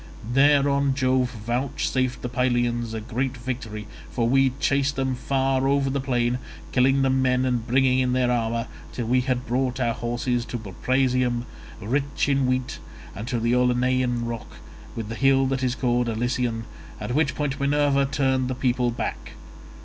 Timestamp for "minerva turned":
17.59-18.47